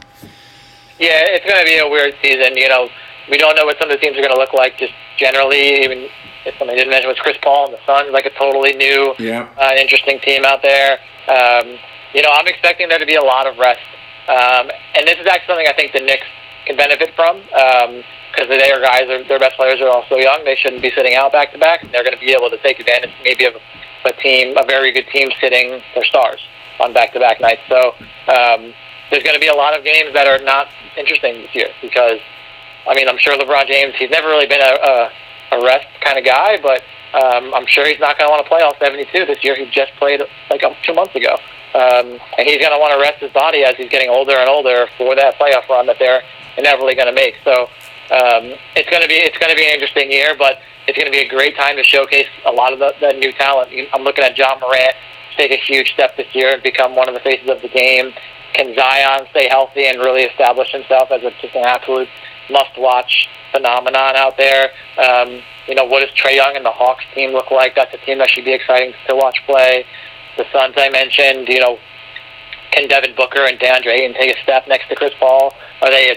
[0.98, 2.57] Yeah, it's going to be a weird season.
[2.57, 2.88] You know,
[3.31, 4.77] we don't know what some of the teams are going to look like.
[4.77, 6.09] Just generally, even
[6.45, 9.49] if somebody didn't mention was Chris Paul and the Suns, like a totally new, yeah.
[9.57, 10.99] uh, interesting team out there.
[11.29, 11.79] Um,
[12.12, 13.87] you know, I'm expecting there to be a lot of rest,
[14.29, 16.27] um, and this is actually something I think the Knicks
[16.66, 20.45] can benefit from because um, their guys, are, their best players are also young.
[20.45, 21.87] They shouldn't be sitting out back to back.
[21.93, 23.55] They're going to be able to take advantage maybe of
[24.05, 26.40] a team, a very good team, sitting their stars
[26.81, 27.62] on back to back nights.
[27.69, 27.95] So
[28.27, 28.73] um,
[29.11, 32.19] there's going to be a lot of games that are not interesting this year because
[32.88, 36.19] I mean, I'm sure LeBron James, he's never really been a, a, a rest kind
[36.19, 39.27] of guy, but um, I'm sure he's not going to want to play all 72
[39.27, 39.57] this year.
[39.57, 41.35] He just played like two months ago.
[41.75, 44.49] Um, and he's going to want to rest his body as he's getting older and
[44.49, 46.23] older for that playoff run that they're
[46.59, 47.35] inevitably going to make.
[47.45, 47.71] So
[48.11, 51.07] um, it's going to be it's going to be an interesting year, but it's going
[51.07, 53.71] to be a great time to showcase a lot of the, the new talent.
[53.95, 54.95] I'm looking at Ja Morant
[55.40, 58.12] take a huge step this year and become one of the faces of the game.
[58.53, 62.09] Can Zion stay healthy and really establish himself as a, just an absolute
[62.51, 64.71] must-watch phenomenon out there.
[64.99, 67.75] Um, you know, what does Trae Young and the Hawks team look like?
[67.75, 69.85] That's a team that should be exciting to watch play.
[70.37, 71.79] The Suns I mentioned, you know,
[72.73, 75.55] can Devin Booker and DeAndre Ayton take a step next to Chris Paul?
[75.83, 76.17] Are they,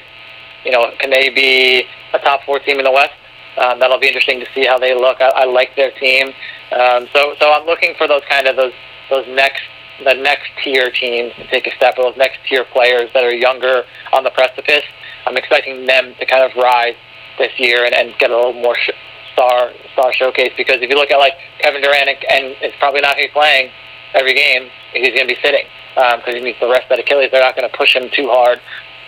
[0.64, 3.14] you know, can they be a top four team in the West?
[3.58, 5.22] Um, that'll be interesting to see how they look.
[5.22, 6.34] I, I like their team,
[6.72, 8.74] um, so so I'm looking for those kind of those
[9.12, 9.62] those next
[10.04, 13.34] the next tier teams to take a step, or those next tier players that are
[13.34, 14.84] younger on the precipice
[15.26, 16.96] I'm expecting them to kind of rise
[17.38, 18.92] this year and, and get a little more sh-
[19.34, 23.18] star star showcase because if you look at like Kevin Durant and it's probably not
[23.18, 23.72] he's playing
[24.14, 27.30] every game he's going to be sitting because um, he needs to rest that Achilles.
[27.32, 28.60] They're not going to push him too hard.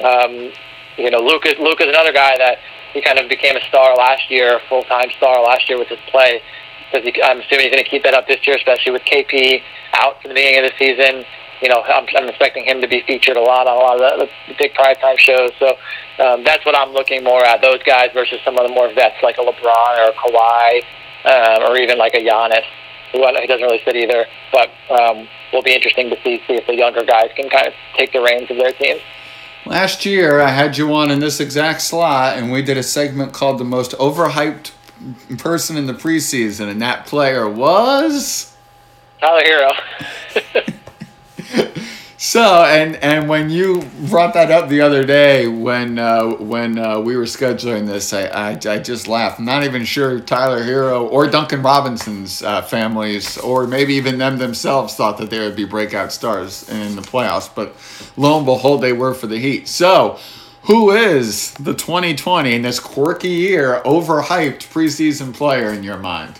[0.03, 0.51] Um,
[0.97, 2.57] you know, Luke is Luke is another guy that
[2.93, 5.99] he kind of became a star last year, full time star last year with his
[6.09, 6.41] play.
[6.91, 9.61] Because I'm assuming he's going to keep that up this year, especially with KP
[9.93, 11.25] out for the beginning of the season
[11.61, 14.19] you know, I'm, I'm expecting him to be featured a lot on a lot of
[14.19, 15.51] the, the big prime time shows.
[15.59, 15.77] So
[16.23, 17.61] um, that's what I'm looking more at.
[17.61, 20.83] Those guys versus some of the more vets like a LeBron or a Kawhi,
[21.25, 22.65] um, or even like a Giannis.
[23.11, 26.67] Who he doesn't really fit either, but um, will be interesting to see see if
[26.67, 28.97] the younger guys can kind of take the reins of their team.
[29.65, 33.31] Last year, I had you on in this exact slot, and we did a segment
[33.31, 34.71] called "The Most Overhyped
[35.37, 38.53] Person in the Preseason," and that player was
[39.21, 39.71] Tyler Herro.
[42.25, 46.99] So and and when you brought that up the other day when uh, when uh,
[46.99, 49.39] we were scheduling this, I, I, I just laughed.
[49.39, 54.95] Not even sure Tyler Herro or Duncan Robinson's uh, families or maybe even them themselves
[54.95, 57.75] thought that they would be breakout stars in the playoffs, but
[58.17, 59.67] lo and behold, they were for the Heat.
[59.67, 60.19] So.
[60.63, 66.39] Who is the 2020 in this quirky year overhyped preseason player in your mind?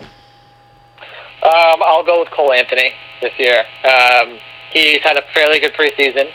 [0.00, 2.92] Um, I'll go with Cole Anthony
[3.22, 3.64] this year.
[3.84, 4.40] Um,
[4.76, 6.30] he's had a fairly good preseason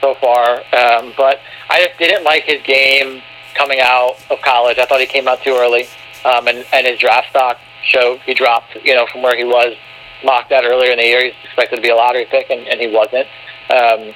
[0.00, 1.38] so far, um, but
[1.70, 3.22] I just didn't like his game
[3.54, 4.78] coming out of college.
[4.78, 5.86] I thought he came out too early,
[6.24, 9.76] um, and, and his draft stock showed he dropped, you know, from where he was
[10.24, 11.24] mocked at earlier in the year.
[11.24, 13.28] He's expected to be a lottery pick, and, and he wasn't.
[13.70, 14.14] Um,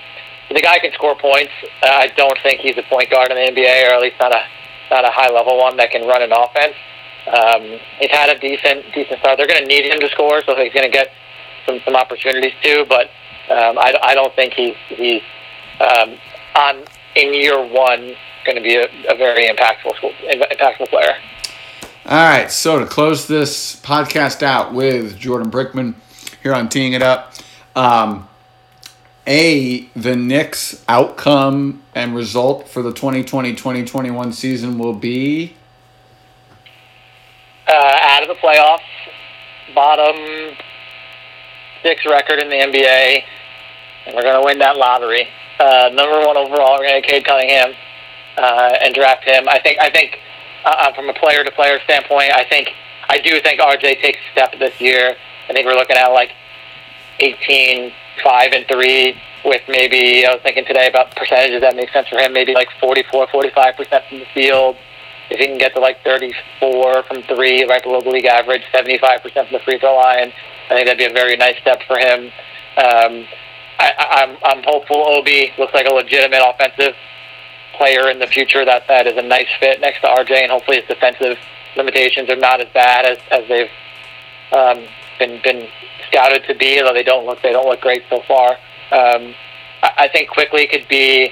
[0.50, 1.52] the guy can score points.
[1.82, 4.42] I don't think he's a point guard in the NBA, or at least not a
[4.90, 6.72] not a high level one that can run an offense.
[7.28, 9.36] Um, he's had a decent decent start.
[9.36, 11.12] They're going to need him to score, so he's going to get
[11.66, 12.86] some some opportunities too.
[12.88, 13.10] But
[13.50, 15.22] um, I, I don't think he's he's
[15.80, 16.16] um,
[16.56, 16.84] on
[17.14, 19.92] in year one going to be a, a very impactful
[20.24, 21.16] impactful player.
[22.06, 25.94] All right, so to close this podcast out with Jordan Brickman
[26.42, 27.34] here on Teeing It Up,
[27.76, 28.26] um,
[29.26, 35.54] A, the Knicks' outcome and result for the 2020 2021 season will be?
[37.66, 38.80] Uh, out of the playoffs,
[39.74, 40.56] bottom
[41.82, 43.24] six record in the NBA,
[44.08, 45.28] and we're going to win that lottery.
[45.60, 47.74] Uh, number one overall, we're going to Cade Cunningham
[48.38, 49.48] uh, and draft him.
[49.48, 49.78] I think.
[49.80, 50.18] I think
[50.64, 52.70] uh, uh from a player to player standpoint, I think
[53.08, 55.16] I do think RJ takes a step this year.
[55.48, 56.30] I think we're looking at like
[57.20, 57.92] 18,
[58.22, 62.18] 5, and 3 with maybe, I was thinking today about percentages that make sense for
[62.18, 64.76] him, maybe like 44, 45% from the field.
[65.30, 69.20] If he can get to like 34 from 3, right below the league average, 75%
[69.22, 70.32] from the free throw line,
[70.70, 72.30] I think that'd be a very nice step for him.
[72.76, 73.26] Um,
[74.10, 76.94] I'm I'm hopeful Obi looks like a legitimate offensive
[77.76, 78.64] player in the future.
[78.64, 81.38] That that is a nice fit next to RJ, and hopefully his defensive
[81.76, 83.70] limitations are not as bad as as they've
[84.52, 84.84] um,
[85.18, 85.68] been been
[86.08, 86.80] scouted to be.
[86.80, 88.52] Though they don't look they don't look great so far.
[88.90, 89.34] Um,
[89.82, 91.30] I, I think Quickley could be.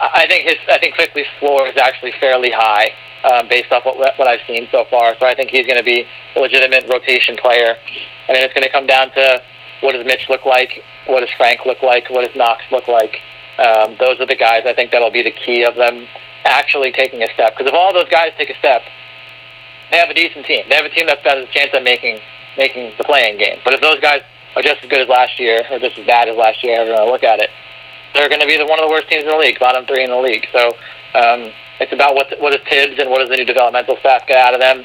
[0.00, 2.90] I think his I think Quickley's floor is actually fairly high
[3.24, 5.16] um, based off what what I've seen so far.
[5.18, 6.06] So I think he's going to be
[6.36, 7.76] a legitimate rotation player,
[8.28, 9.42] and then it's going to come down to
[9.80, 13.20] what does Mitch look like, what does Frank look like, what does Knox look like.
[13.58, 16.06] Um, those are the guys I think that'll be the key of them
[16.44, 17.56] actually taking a step.
[17.56, 18.82] Because if all those guys take a step,
[19.90, 20.64] they have a decent team.
[20.68, 22.20] They have a team that's got a chance of making
[22.56, 23.58] making the playing game.
[23.64, 24.22] But if those guys
[24.56, 27.04] are just as good as last year, or just as bad as last year, however
[27.04, 27.50] you look at it,
[28.14, 30.04] they're going to be the, one of the worst teams in the league, bottom three
[30.04, 30.46] in the league.
[30.52, 30.68] So
[31.14, 34.38] um, it's about what what does Thibs and what does the new developmental staff get
[34.38, 34.84] out of them.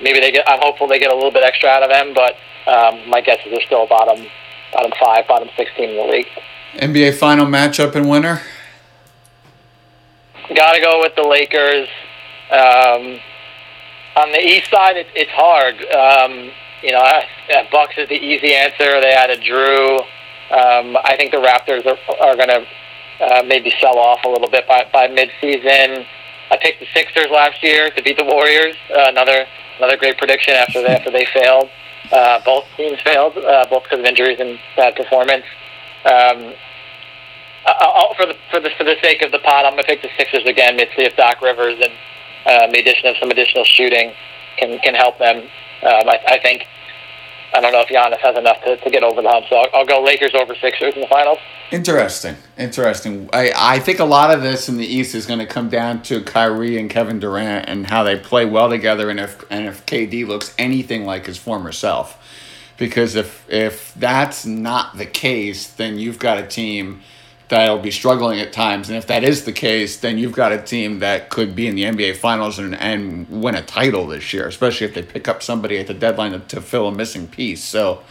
[0.00, 0.48] Maybe they get.
[0.48, 2.34] I'm hopeful they get a little bit extra out of them, but
[2.66, 4.26] um, my guess is they're still bottom
[4.72, 6.28] bottom five, bottom sixteen in the league.
[6.74, 8.42] NBA final matchup and winner.
[10.54, 11.88] Got to go with the Lakers.
[12.50, 13.20] Um,
[14.16, 15.76] on the East side, it, it's hard.
[15.92, 16.50] Um,
[16.82, 17.02] you know,
[17.70, 19.00] Bucks is the easy answer.
[19.00, 20.00] They added Jrue.
[20.50, 22.66] Um, I think the Raptors are, are going to
[23.20, 26.06] uh, maybe sell off a little bit by, by midseason.
[26.50, 28.76] I picked the Sixers last year to beat the Warriors.
[28.90, 29.46] Uh, another
[29.78, 31.68] another great prediction after they, after they failed.
[32.12, 35.44] Uh, both teams failed, uh, both because of injuries and bad performance.
[36.04, 36.54] Um,
[37.66, 40.08] I'll, for the for the for the sake of the pot, I'm gonna pick the
[40.16, 40.76] Sixers again.
[40.76, 41.92] Maybe see if Doc Rivers and
[42.46, 44.12] um, the addition of some additional shooting
[44.56, 45.36] can can help them.
[45.82, 46.66] Um, I, I think
[47.54, 49.46] I don't know if Giannis has enough to, to get over the hump.
[49.48, 51.38] So I'll, I'll go Lakers over Sixers in the finals.
[51.70, 52.36] Interesting.
[52.56, 53.28] Interesting.
[53.32, 56.02] I, I think a lot of this in the East is going to come down
[56.04, 59.84] to Kyrie and Kevin Durant and how they play well together and if and if
[59.86, 62.22] KD looks anything like his former self.
[62.76, 67.02] Because if if that's not the case, then you've got a team
[67.48, 68.88] that'll be struggling at times.
[68.88, 71.74] And if that is the case, then you've got a team that could be in
[71.74, 75.42] the NBA Finals and, and win a title this year, especially if they pick up
[75.42, 77.64] somebody at the deadline to, to fill a missing piece.
[77.64, 78.02] So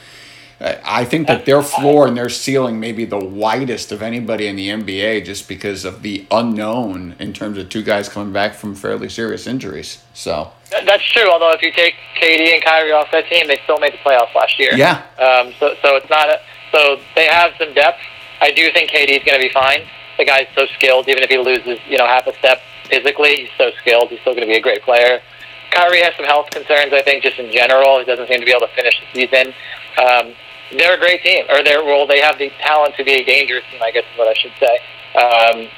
[0.60, 4.56] I think that their floor and their ceiling may be the widest of anybody in
[4.56, 8.74] the NBA just because of the unknown in terms of two guys coming back from
[8.74, 10.04] fairly serious injuries.
[10.16, 11.30] So that's true.
[11.32, 14.34] Although if you take KD and Kyrie off that team, they still made the playoffs
[14.34, 14.74] last year.
[14.74, 15.04] Yeah.
[15.20, 16.40] Um, so so it's not a,
[16.72, 18.00] so they have some depth
[18.42, 19.82] I do think KD is going to be fine.
[20.18, 23.50] The guy's so skilled, even if he loses, you know, half a step physically, he's
[23.58, 24.10] so skilled.
[24.10, 25.22] He's still going to be a great player.
[25.72, 28.00] Kyrie has some health concerns, I think, just in general.
[28.00, 29.54] He doesn't seem to be able to finish the season.
[30.00, 30.34] Um,
[30.72, 33.64] they're a great team, or they're well, they have the talent to be a dangerous
[33.72, 34.76] team, I guess is what I should say.
[35.16, 35.70] Um,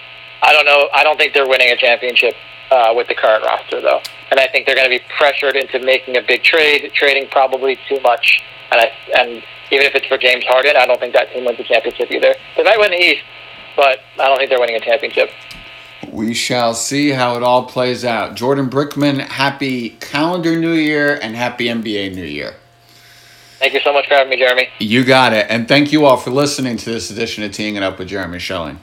[0.41, 0.89] I don't know.
[0.93, 2.33] I don't think they're winning a championship
[2.71, 4.01] uh, with the current roster, though.
[4.31, 7.77] And I think they're going to be pressured into making a big trade, trading probably
[7.87, 8.41] too much.
[8.71, 11.57] And I, and even if it's for James Harden, I don't think that team wins
[11.57, 12.35] the championship either.
[12.57, 13.23] They might win the East,
[13.75, 15.31] but I don't think they're winning a championship.
[16.11, 18.35] We shall see how it all plays out.
[18.35, 22.55] Jordan Brickman, happy calendar new year and happy NBA new year.
[23.59, 24.69] Thank you so much for having me, Jeremy.
[24.79, 25.45] You got it.
[25.49, 28.39] And thank you all for listening to this edition of Teeing It Up with Jeremy
[28.39, 28.79] Schelling.